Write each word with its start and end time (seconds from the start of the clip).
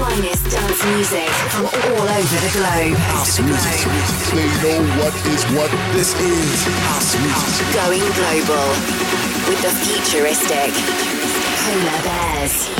finest 0.00 0.50
dance 0.50 0.82
music 0.86 1.28
from 1.52 1.66
all 1.66 2.08
over 2.08 2.38
the 2.40 2.50
globe. 2.56 2.96
They 4.32 4.48
know 4.64 4.80
what 4.96 5.14
is 5.26 5.44
what. 5.52 5.70
This 5.92 6.18
is 6.18 6.64
house 6.88 7.12
music. 7.20 7.66
Going 7.74 8.00
global 8.16 8.68
with 9.46 9.60
the 9.60 9.68
futuristic 9.84 10.72
Polar 11.60 12.02
Bears. 12.02 12.70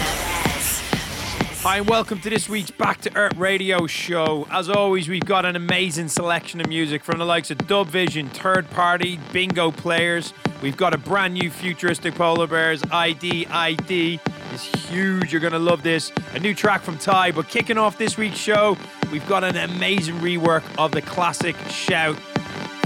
Hi, 1.63 1.77
and 1.77 1.87
welcome 1.87 2.21
to 2.21 2.31
this 2.31 2.49
week's 2.49 2.71
Back 2.71 3.03
to 3.03 3.15
Earth 3.15 3.37
radio 3.37 3.87
show. 3.87 4.47
As 4.51 4.71
always, 4.71 5.11
we've 5.11 5.27
got 5.27 5.45
an 5.45 5.57
amazing 5.57 6.09
selection 6.09 6.59
of 6.63 6.69
music 6.69 7.05
from 7.05 7.19
the 7.19 7.27
likes 7.27 7.51
of 7.51 7.59
Dub 7.67 7.89
Vision, 7.89 8.31
Third 8.31 8.71
Party, 8.71 9.21
Bingo 9.31 9.71
Players. 9.71 10.33
We've 10.63 10.79
got 10.79 10.95
a 10.95 10.99
brand 10.99 11.35
new 11.35 11.51
futuristic 11.51 12.15
Polar 12.15 12.47
Bears, 12.47 12.83
ID 12.91 13.47
ID. 13.47 14.21
It's 14.53 14.65
huge, 14.89 15.33
you're 15.33 15.41
going 15.41 15.53
to 15.53 15.59
love 15.59 15.83
this. 15.83 16.13
A 16.35 16.39
new 16.39 16.55
track 16.55 16.83
from 16.83 16.99
Tai, 16.99 17.33
but 17.33 17.49
kicking 17.49 17.79
off 17.79 17.99
this 17.99 18.17
week's 18.17 18.37
show, 18.39 18.77
we've 19.13 19.27
got 19.29 19.45
an 19.45 19.57
amazing 19.57 20.17
rework 20.17 20.63
of 20.79 20.91
the 20.93 21.03
classic 21.03 21.57
Shout 21.69 22.17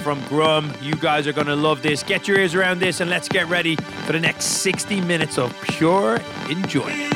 from 0.03 0.23
Grum. 0.29 0.73
You 0.83 0.95
guys 0.95 1.27
are 1.27 1.33
going 1.33 1.47
to 1.47 1.57
love 1.57 1.83
this. 1.83 2.03
Get 2.03 2.29
your 2.29 2.39
ears 2.39 2.55
around 2.55 2.81
this 2.81 3.01
and 3.01 3.09
let's 3.09 3.29
get 3.29 3.49
ready 3.49 3.77
for 3.77 4.13
the 4.13 4.21
next 4.21 4.45
60 4.45 5.01
minutes 5.01 5.39
of 5.39 5.55
pure 5.63 6.19
enjoyment. 6.49 7.15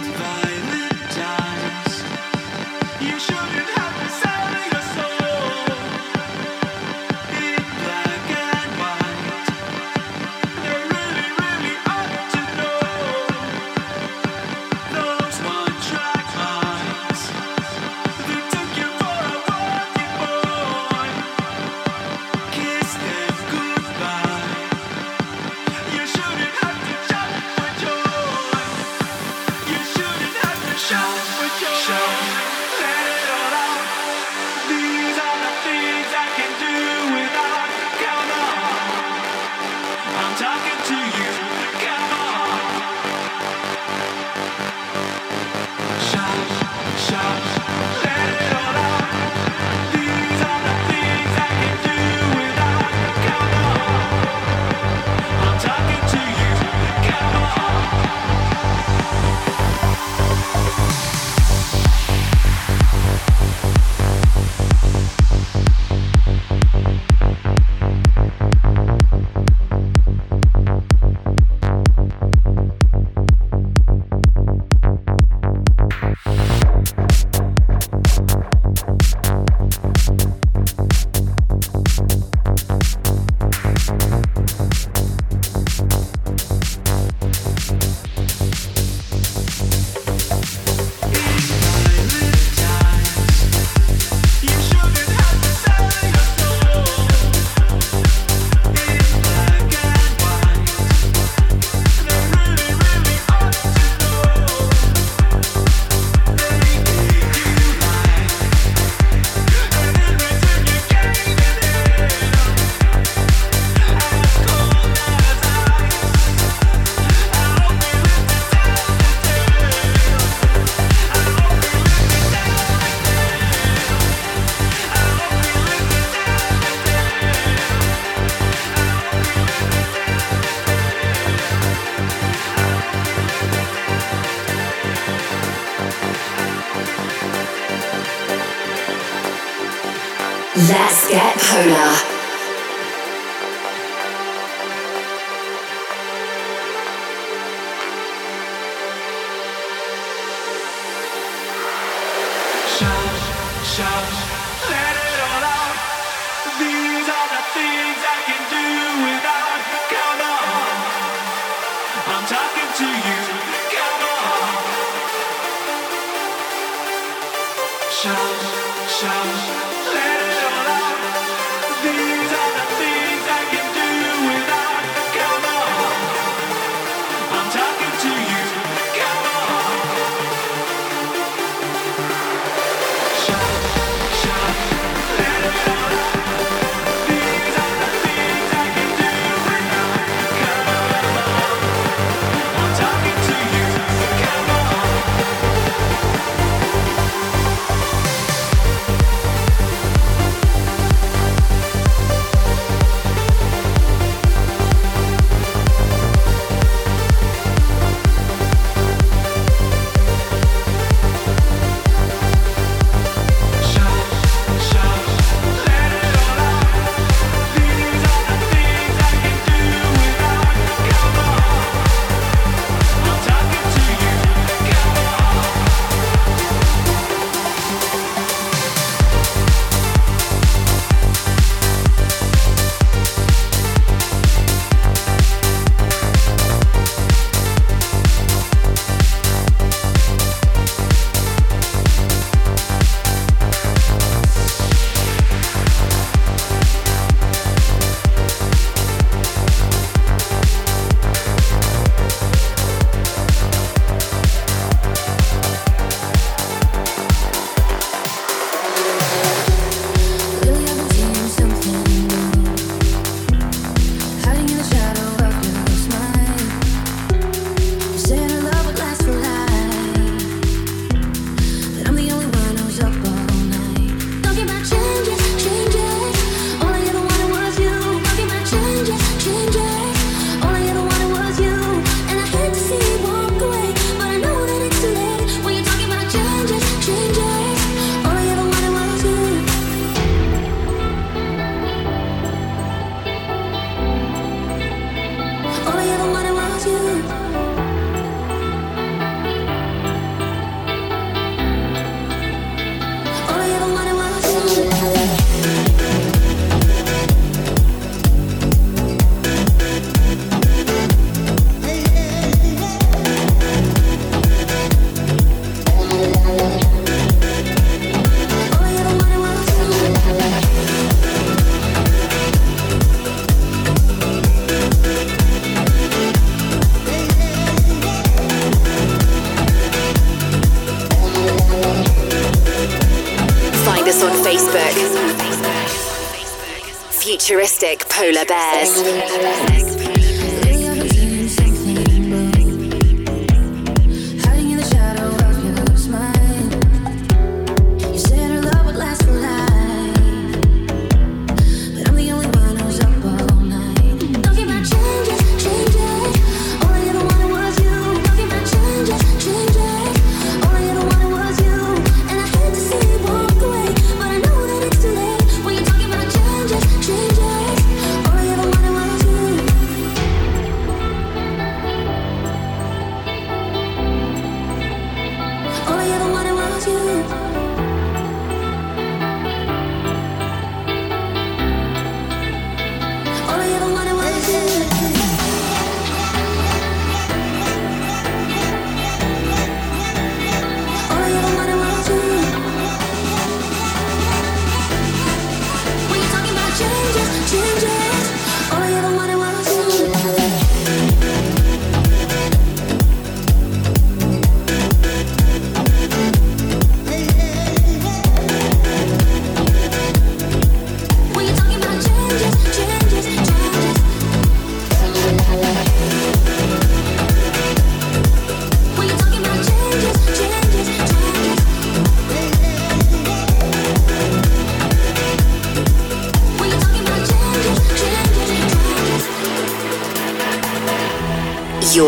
Solar 338.08 338.24
Bass. 338.24 339.57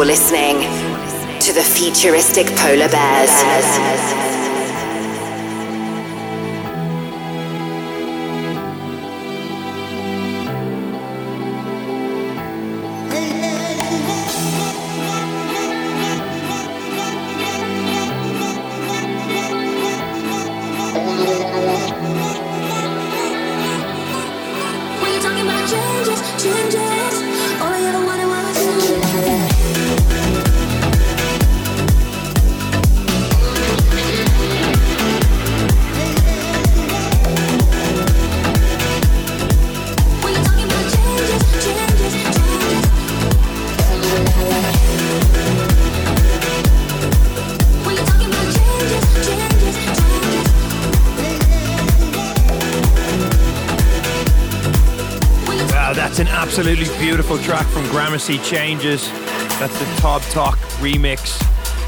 You're 0.00 0.06
listening 0.06 0.56
to 1.40 1.52
the 1.52 1.62
futuristic 1.62 2.46
polar 2.56 2.88
bears. 2.88 4.29
Gramercy 58.10 58.38
Changes. 58.38 59.08
That's 59.60 59.78
the 59.78 59.84
Top 60.00 60.20
Talk 60.32 60.58
remix. 60.80 61.38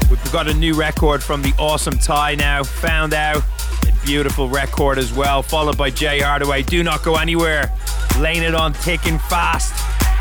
We've 0.09 0.31
got 0.31 0.47
a 0.47 0.53
new 0.53 0.73
record 0.73 1.21
from 1.21 1.41
the 1.41 1.51
awesome 1.59 1.97
Tai 1.97 2.35
now, 2.35 2.63
Found 2.63 3.13
Out. 3.13 3.43
A 3.83 4.05
beautiful 4.05 4.47
record 4.47 4.97
as 4.97 5.11
well, 5.11 5.43
followed 5.43 5.77
by 5.77 5.89
Jay 5.89 6.21
Hardway. 6.21 6.63
Do 6.65 6.81
not 6.81 7.03
go 7.03 7.17
anywhere. 7.17 7.73
Laying 8.21 8.43
it 8.43 8.55
on 8.55 8.71
thick 8.71 9.01
fast. 9.01 9.73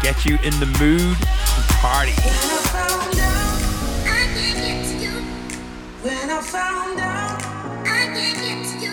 Get 0.03 0.25
you 0.25 0.39
in 0.43 0.59
the 0.59 0.67
mood 0.81 1.17
to 1.17 1.75
party. 1.75 2.11
When 6.03 6.31
I 6.31 6.43
found 6.43 6.99
out, 6.99 7.45
I 7.87 8.07
gave 8.13 8.39
it 8.43 8.67
to 8.73 8.79
you. 8.85 8.93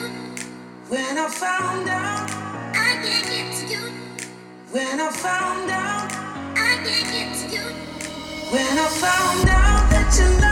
When 0.89 1.17
I 1.17 1.27
found 1.27 1.89
out, 1.89 2.29
I 2.75 3.01
gave 3.01 3.25
it 3.31 3.55
to 3.61 3.73
you. 3.73 3.93
When 4.71 4.99
I 5.01 5.09
found 5.09 5.71
out. 5.71 5.98
And 8.69 8.79
I 8.79 8.87
found 8.87 9.49
out 9.49 9.89
that 9.89 10.15
you 10.19 10.41
know 10.41 10.48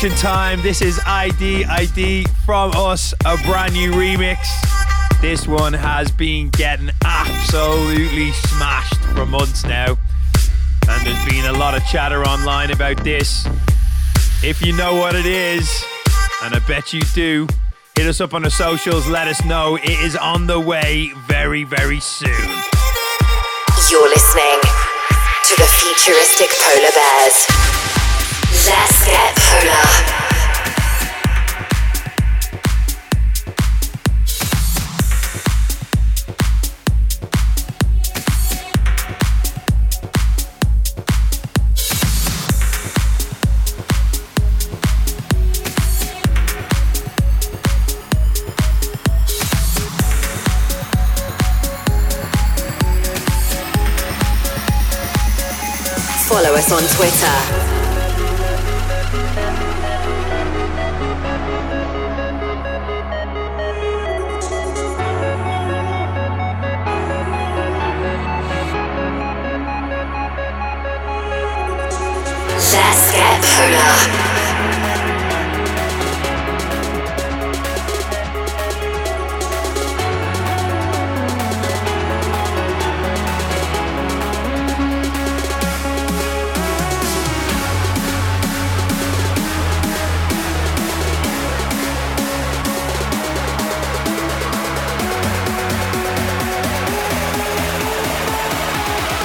production 0.00 0.22
time. 0.22 0.62
This 0.62 0.80
is 0.80 0.98
ID 1.04 1.66
ID 1.66 2.24
from 2.46 2.70
us, 2.74 3.12
a 3.26 3.36
brand 3.44 3.74
new 3.74 3.90
remix. 3.92 4.38
This 5.20 5.46
one 5.46 5.74
has 5.74 6.10
been 6.10 6.48
getting 6.48 6.90
absolutely 7.04 8.32
smashed 8.32 8.98
for 9.14 9.26
months 9.26 9.64
now. 9.64 9.98
And 10.88 11.06
there's 11.06 11.24
been 11.28 11.44
a 11.44 11.52
lot 11.52 11.74
of 11.76 11.84
chatter 11.84 12.22
online 12.22 12.70
about 12.70 13.04
this. 13.04 13.46
If 14.42 14.62
you 14.64 14.72
know 14.74 14.94
what 14.96 15.14
it 15.14 15.26
is, 15.26 15.68
and 16.44 16.54
I 16.54 16.60
bet 16.66 16.94
you 16.94 17.02
do, 17.12 17.46
hit 17.94 18.06
us 18.06 18.22
up 18.22 18.32
on 18.32 18.42
the 18.42 18.50
socials, 18.50 19.06
let 19.06 19.28
us 19.28 19.44
know. 19.44 19.76
It 19.76 20.00
is 20.00 20.16
on 20.16 20.46
the 20.46 20.60
way 20.60 21.12
very, 21.26 21.64
very 21.64 22.00
soon. 22.00 22.30
You're 23.90 24.08
listening 24.08 24.60
to 25.44 25.54
the 25.56 25.68
futuristic 25.78 26.48
polar 26.58 26.90
bears. 26.94 27.69
Follow 56.30 56.54
us 56.54 56.70
on 56.70 56.82
Twitter 56.96 57.59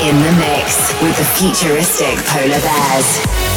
In 0.06 0.20
the 0.20 0.32
mix 0.34 0.94
with 1.02 1.18
the 1.18 1.24
futuristic 1.24 2.18
polar 2.28 2.62
bears. 2.62 3.55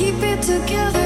keep 0.00 0.22
it 0.22 0.40
together. 0.40 0.99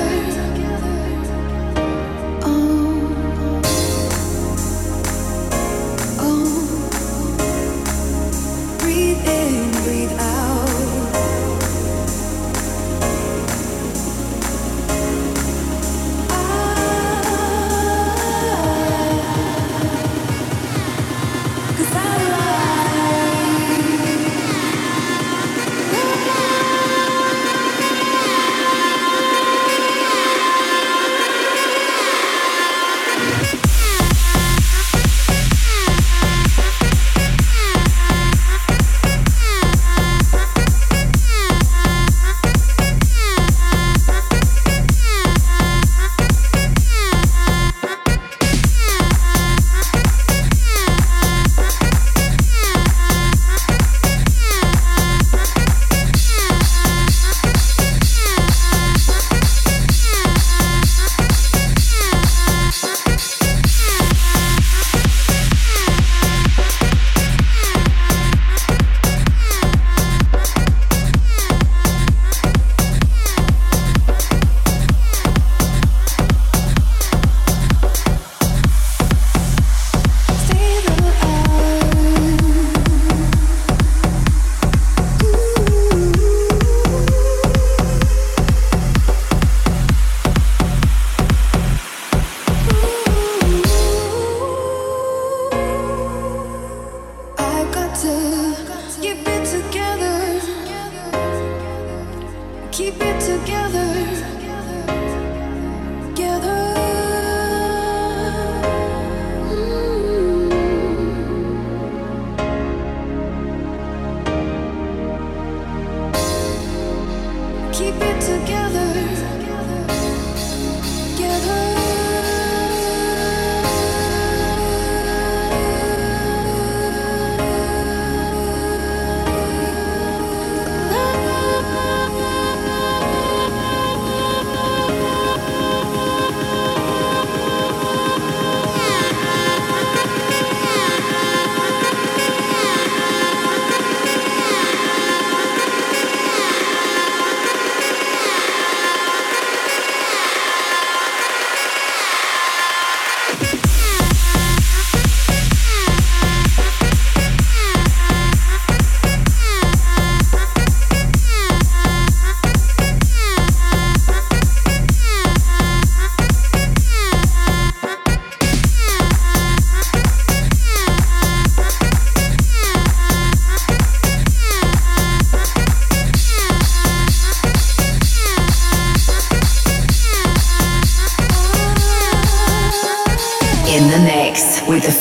keep 117.74 117.94
it 117.96 118.20
together. 118.20 119.43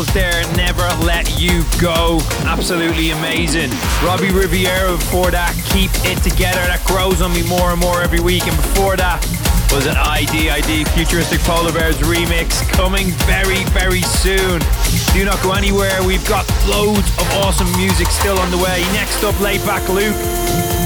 Skills 0.00 0.14
there, 0.14 0.56
Never 0.56 0.88
Let 1.04 1.38
You 1.38 1.62
Go. 1.80 2.20
Absolutely 2.44 3.10
amazing. 3.10 3.70
Robbie 4.02 4.30
Rivera 4.30 4.96
before 4.96 5.30
that, 5.30 5.52
Keep 5.72 5.90
It 6.08 6.22
Together. 6.22 6.60
That 6.60 6.82
grows 6.84 7.20
on 7.20 7.32
me 7.32 7.42
more 7.46 7.72
and 7.72 7.80
more 7.80 8.00
every 8.00 8.20
week. 8.20 8.46
And 8.46 8.56
before 8.56 8.96
that 8.96 9.20
was 9.72 9.86
an 9.86 9.96
IDID 9.96 10.88
Futuristic 10.94 11.40
Polar 11.40 11.72
Bears 11.72 11.98
remix 11.98 12.62
coming 12.70 13.08
very, 13.28 13.64
very 13.76 14.02
soon. 14.02 14.62
Do 15.12 15.24
not 15.24 15.42
go 15.42 15.52
anywhere. 15.52 16.00
We've 16.06 16.26
got 16.28 16.48
loads 16.68 17.08
of 17.20 17.26
awesome 17.44 17.70
music 17.76 18.08
still 18.08 18.38
on 18.38 18.50
the 18.50 18.58
way. 18.58 18.80
Next 18.92 19.22
up, 19.24 19.34
Laidback 19.36 19.86
Luke. 19.92 20.79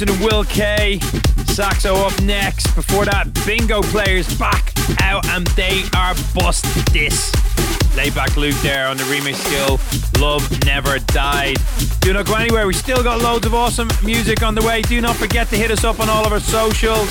And 0.00 0.10
Will 0.20 0.44
K. 0.44 1.00
Saxo 1.46 1.96
up 1.96 2.22
next. 2.22 2.72
Before 2.76 3.04
that, 3.04 3.26
Bingo 3.44 3.82
Players 3.82 4.32
back 4.38 4.72
out 5.00 5.26
and 5.30 5.44
they 5.48 5.82
are 5.96 6.14
bust 6.34 6.64
this. 6.92 7.32
Laidback 7.96 8.36
Luke 8.36 8.54
there 8.62 8.86
on 8.86 8.96
the 8.96 9.02
remix 9.04 9.34
skill. 9.34 9.80
Love 10.22 10.48
Never 10.64 11.00
Died. 11.00 11.56
Do 11.98 12.12
not 12.12 12.26
go 12.26 12.34
anywhere. 12.34 12.68
We 12.68 12.74
still 12.74 13.02
got 13.02 13.22
loads 13.22 13.44
of 13.44 13.54
awesome 13.54 13.88
music 14.04 14.44
on 14.44 14.54
the 14.54 14.62
way. 14.62 14.82
Do 14.82 15.00
not 15.00 15.16
forget 15.16 15.48
to 15.48 15.56
hit 15.56 15.72
us 15.72 15.82
up 15.82 15.98
on 15.98 16.08
all 16.08 16.24
of 16.24 16.32
our 16.32 16.38
socials. 16.38 17.08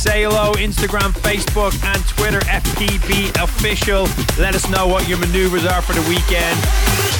Say 0.00 0.22
hello, 0.22 0.54
Instagram, 0.54 1.12
Facebook, 1.20 1.74
and 1.84 2.02
Twitter, 2.08 2.40
FPB 2.40 3.42
Official. 3.42 4.04
Let 4.42 4.54
us 4.54 4.66
know 4.70 4.86
what 4.86 5.06
your 5.06 5.18
maneuvers 5.18 5.66
are 5.66 5.82
for 5.82 5.92
the 5.92 6.08
weekend. 6.08 7.19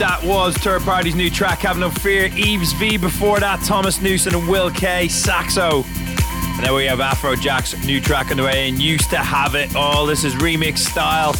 That 0.00 0.24
was 0.24 0.56
Third 0.56 0.80
Party's 0.80 1.14
new 1.14 1.28
track, 1.28 1.58
Have 1.58 1.76
No 1.76 1.90
Fear. 1.90 2.30
Yves 2.32 2.72
V 2.72 2.96
before 2.96 3.38
that, 3.38 3.62
Thomas 3.66 4.00
Newson 4.00 4.34
and 4.34 4.48
Will 4.48 4.70
K, 4.70 5.08
Saxo. 5.08 5.84
And 5.84 6.64
then 6.64 6.74
we 6.74 6.86
have 6.86 7.00
Afrojack's 7.00 7.84
new 7.84 8.00
track 8.00 8.30
on 8.30 8.38
the 8.38 8.44
way 8.44 8.70
and 8.70 8.80
Used 8.80 9.10
to 9.10 9.18
Have 9.18 9.54
It 9.54 9.76
All. 9.76 10.06
This 10.06 10.24
is 10.24 10.34
remix 10.36 10.78
style. 10.78 11.32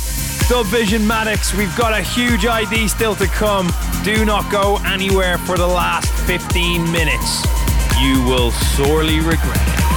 Dub 0.50 0.66
Vision 0.66 1.00
Maddix, 1.00 1.56
we've 1.56 1.74
got 1.74 1.98
a 1.98 2.02
huge 2.02 2.44
ID 2.44 2.86
still 2.88 3.14
to 3.14 3.26
come. 3.28 3.72
Do 4.04 4.26
not 4.26 4.52
go 4.52 4.76
anywhere 4.84 5.38
for 5.38 5.56
the 5.56 5.66
last 5.66 6.12
15 6.26 6.92
minutes. 6.92 7.42
You 7.98 8.22
will 8.24 8.50
sorely 8.50 9.20
regret 9.20 9.56
it. 9.56 9.89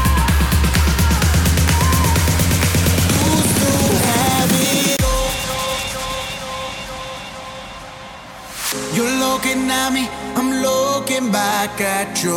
Looking 9.43 9.69
at 9.69 9.91
me, 9.91 10.07
I'm 10.37 10.61
looking 10.61 11.29
back 11.29 11.81
at 11.81 12.23
you. 12.23 12.31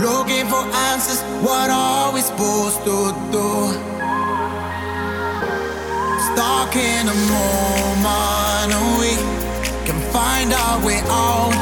Looking 0.00 0.46
for 0.46 0.62
answers, 0.90 1.20
what 1.42 1.68
are 1.70 2.12
we 2.14 2.20
supposed 2.20 2.78
to 2.84 3.12
do? 3.34 3.48
Stuck 6.28 6.76
in 6.76 7.08
a 7.08 7.18
moment, 7.34 8.70
we 9.00 9.16
can 9.86 9.98
find 10.12 10.52
our 10.52 10.86
way 10.86 11.00
out. 11.06 11.58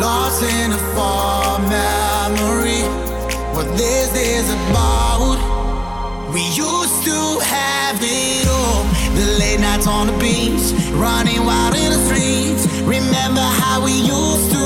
Lost 0.00 0.44
in 0.44 0.70
a 0.70 0.78
far 0.94 1.58
memory, 1.58 2.82
what 3.52 3.66
this 3.76 4.14
is 4.14 4.48
about. 4.50 5.38
We 6.32 6.42
used 6.50 6.77
on 9.98 10.06
the 10.06 10.18
beach, 10.18 10.62
running 10.92 11.44
wild 11.44 11.74
in 11.74 11.90
the 11.90 11.98
streets. 12.06 12.64
Remember 12.82 13.40
how 13.40 13.82
we 13.84 13.92
used 13.92 14.52
to 14.52 14.57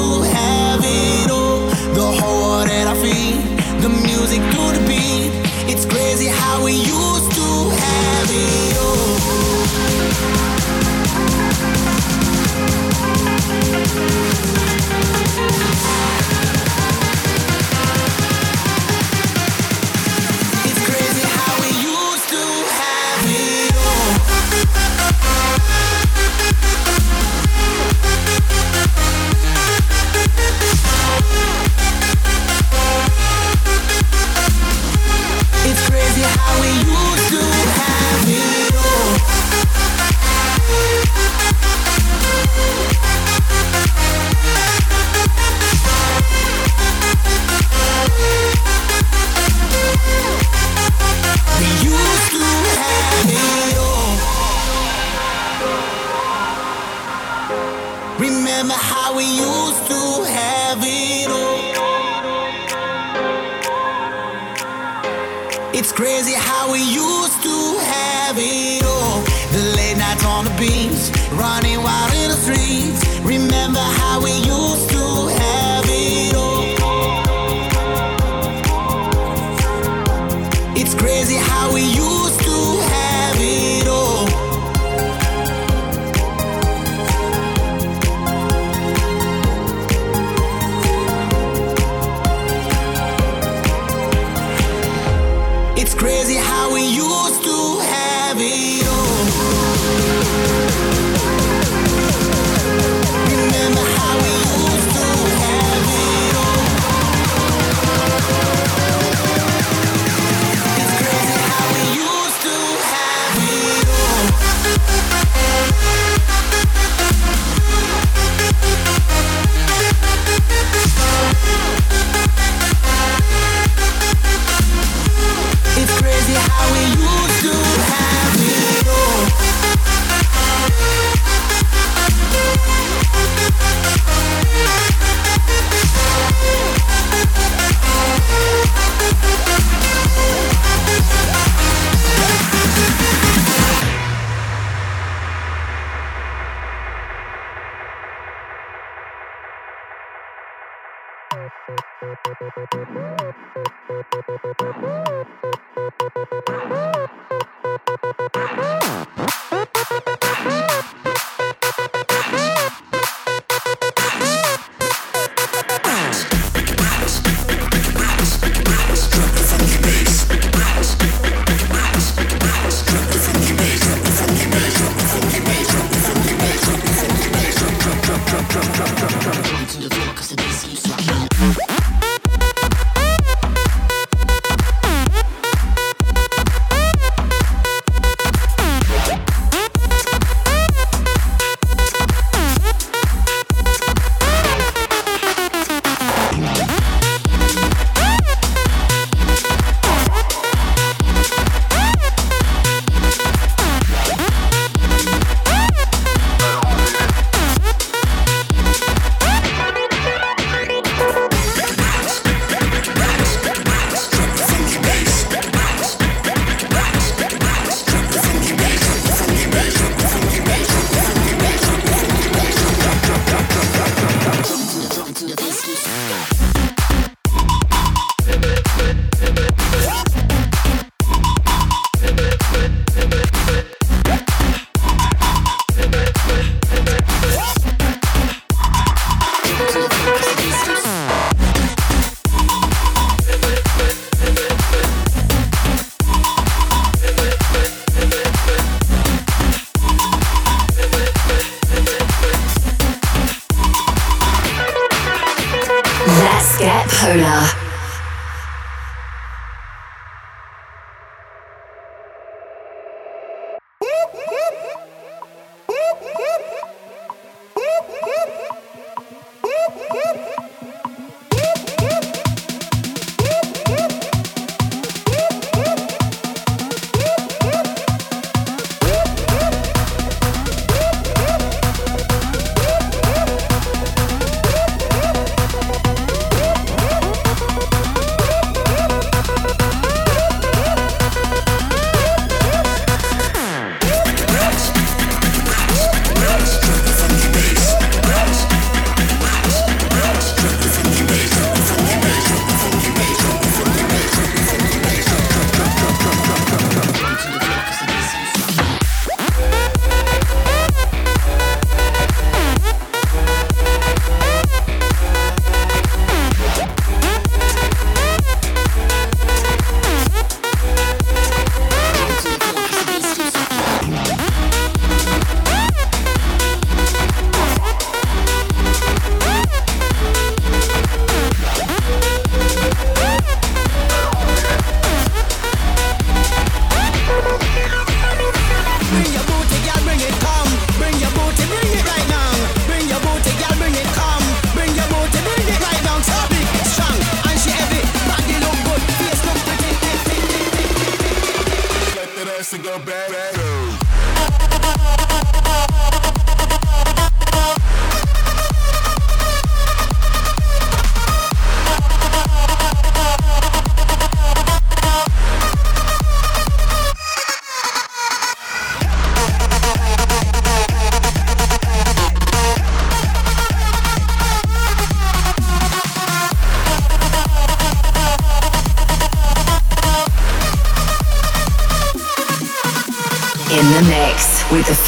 running 71.32 71.71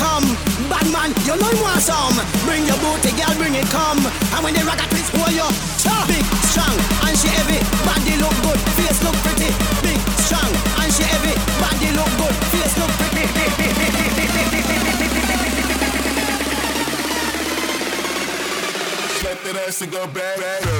come. 0.00 0.24
Bad 0.72 0.88
man, 0.88 1.12
you 1.28 1.36
know 1.36 1.50
you 1.52 1.60
want 1.60 1.84
some. 1.84 2.16
Bring 2.48 2.64
your 2.64 2.80
booty, 2.80 3.12
girl, 3.12 3.36
bring 3.36 3.54
it 3.54 3.68
come. 3.68 4.00
And 4.32 4.40
when 4.40 4.56
they 4.56 4.64
rock 4.64 4.80
at 4.80 4.88
twist, 4.88 5.12
hold 5.12 5.36
your 5.36 5.52
chop. 5.76 6.08
Big, 6.08 6.24
strong, 6.48 6.76
and 7.04 7.14
she 7.20 7.28
heavy. 7.28 7.60
Body 7.84 8.16
look 8.16 8.34
good, 8.40 8.60
face 8.80 9.00
look 9.04 9.16
pretty. 9.20 9.52
Big, 9.84 10.00
strong, 10.24 10.50
and 10.80 10.88
she 10.88 11.04
heavy. 11.04 11.36
Body 11.60 11.92
look 11.92 12.10
good, 12.16 12.34
face 12.48 12.74
look 12.80 12.92
pretty. 12.96 13.28
Let 19.22 19.36
that 19.44 19.56
ass 19.68 19.84
go 19.86 20.06
back. 20.08 20.36
back. 20.40 20.79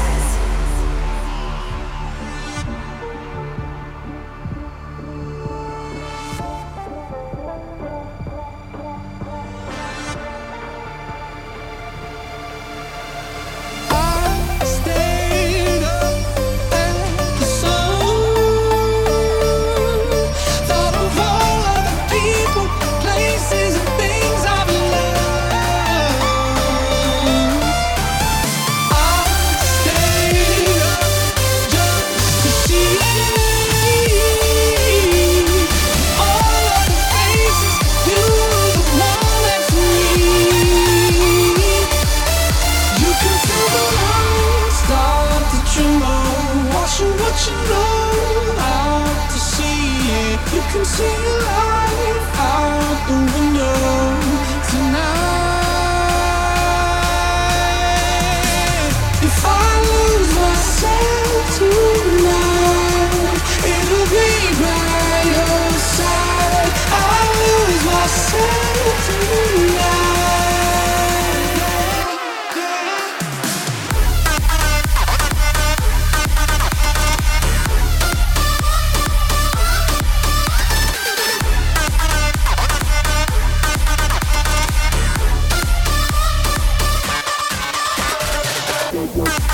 Show 89.07 89.25
and 89.25 89.50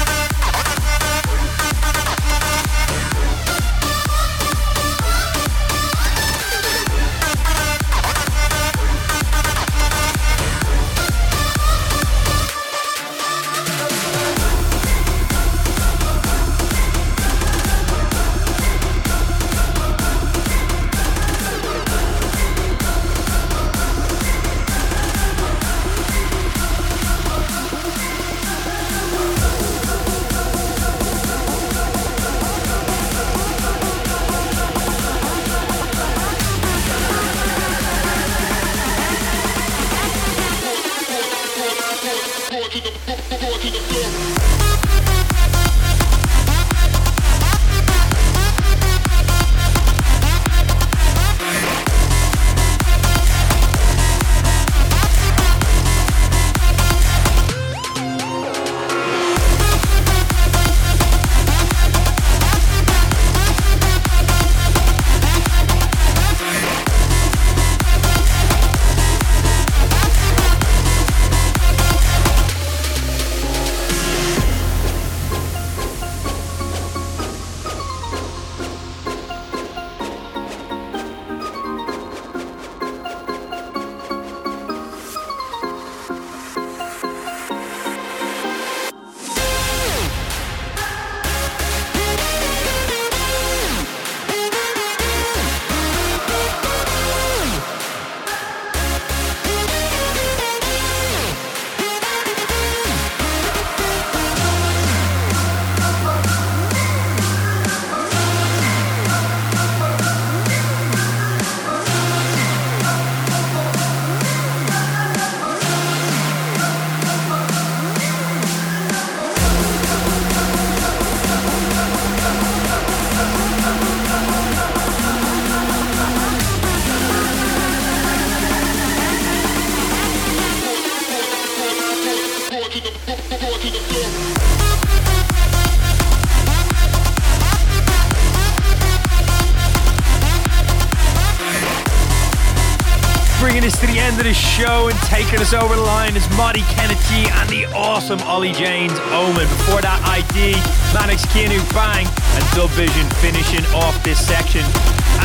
taking 145.18 145.41
us 145.41 145.51
over 145.51 145.76
the 145.76 145.82
line 145.82 146.15
is 146.15 146.30
Moti 146.38 146.61
Kennedy 146.78 147.26
and 147.41 147.49
the 147.49 147.65
awesome 147.74 148.22
Olly 148.30 148.51
James 148.51 148.93
Omen. 149.09 149.49
Before 149.49 149.82
that, 149.82 149.97
ID, 150.05 150.53
Maddix 150.93 151.26
Kevu 151.34 151.57
Bang, 151.74 152.05
and 152.05 152.45
Dubvision 152.53 153.09
finishing 153.18 153.65
off 153.74 153.97
this 154.03 154.22
section. 154.22 154.61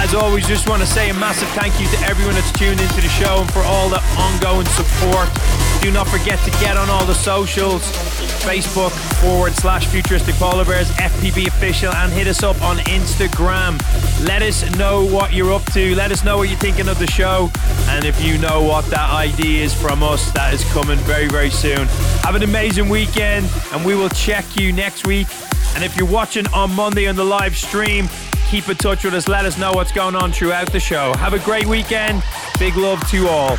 As 0.01 0.15
always, 0.15 0.49
just 0.49 0.67
want 0.67 0.81
to 0.81 0.89
say 0.89 1.11
a 1.11 1.15
massive 1.15 1.49
thank 1.53 1.77
you 1.77 1.85
to 1.93 1.99
everyone 2.09 2.33
that's 2.33 2.53
tuned 2.57 2.81
into 2.81 3.05
the 3.05 3.13
show 3.21 3.45
and 3.45 3.53
for 3.53 3.61
all 3.69 3.93
the 3.93 4.01
ongoing 4.17 4.65
support. 4.73 5.29
Do 5.83 5.91
not 5.91 6.07
forget 6.07 6.39
to 6.45 6.51
get 6.53 6.77
on 6.77 6.89
all 6.89 7.05
the 7.05 7.15
socials 7.15 7.83
Facebook 8.43 8.93
forward 9.21 9.53
slash 9.55 9.87
futuristic 9.87 10.37
polar 10.37 10.65
bears, 10.65 10.89
FPB 10.91 11.49
official, 11.49 11.93
and 11.93 12.13
hit 12.13 12.29
us 12.29 12.45
up 12.45 12.63
on 12.63 12.77
Instagram. 12.79 13.81
Let 14.25 14.43
us 14.43 14.63
know 14.77 15.05
what 15.05 15.33
you're 15.33 15.53
up 15.53 15.65
to. 15.73 15.95
Let 15.97 16.13
us 16.13 16.25
know 16.25 16.37
what 16.37 16.49
you're 16.49 16.59
thinking 16.59 16.89
of 16.89 17.01
the 17.01 17.09
show. 17.09 17.51
And 17.89 18.05
if 18.05 18.25
you 18.25 18.39
know 18.39 18.63
what 18.63 18.85
that 18.87 19.11
idea 19.11 19.65
is 19.65 19.75
from 19.75 20.05
us, 20.05 20.31
that 20.33 20.55
is 20.55 20.65
coming 20.73 20.99
very, 21.01 21.27
very 21.27 21.51
soon. 21.51 21.89
Have 22.23 22.37
an 22.37 22.45
amazing 22.45 22.89
weekend, 22.89 23.51
and 23.73 23.85
we 23.85 23.97
will 23.97 24.11
check 24.11 24.45
you 24.55 24.73
next 24.73 25.05
week. 25.05 25.27
And 25.75 25.83
if 25.83 25.97
you're 25.97 26.07
watching 26.07 26.47
on 26.49 26.73
Monday 26.73 27.09
on 27.09 27.17
the 27.17 27.25
live 27.25 27.57
stream, 27.57 28.09
keep 28.49 28.69
in 28.69 28.77
touch 28.77 29.03
with 29.03 29.15
us. 29.15 29.27
Let 29.27 29.47
us 29.47 29.59
know 29.59 29.73
what's 29.73 29.93
going 29.93 30.15
on 30.15 30.31
throughout 30.31 30.71
the 30.71 30.81
show. 30.81 31.13
Have 31.15 31.35
a 31.35 31.41
great 31.41 31.67
weekend. 31.67 32.23
Big 32.59 32.77
love 32.77 33.05
to 33.11 33.27
all. 33.27 33.59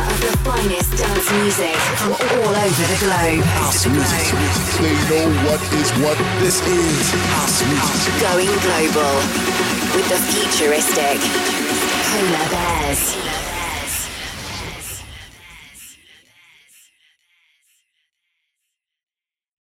the 0.21 0.37
finest 0.45 0.97
dance 0.97 1.31
music 1.41 1.75
from 1.97 2.13
all 2.13 2.53
over 2.53 2.85
the 2.93 2.99
globe. 3.01 3.43
House 3.57 3.87
music. 3.87 4.25
So 4.29 4.83
know 5.09 5.27
what 5.49 5.61
is 5.73 5.89
what 5.97 6.17
this 6.39 6.61
is. 6.61 7.11
House 7.33 7.65
music. 7.65 8.21
Going 8.21 8.53
global 8.61 9.15
with 9.97 10.07
the 10.09 10.19
futuristic 10.29 11.17
Polar 12.11 12.49
Bears. 12.53 13.50